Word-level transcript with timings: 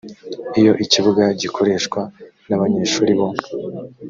iyo 0.59 0.73
ikibuga 0.83 1.23
gikoreshwa 1.41 2.01
n 2.47 2.51
abanyeshuri 2.55 3.11
bo 3.19 3.27